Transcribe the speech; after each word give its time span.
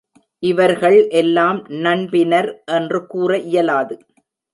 இவர்கள் 0.43 1.07
எல்லாம் 1.11 1.59
நண்பினர் 1.83 2.49
என்று 2.71 3.05
கூற 3.05 3.37
இயலாது. 3.51 3.97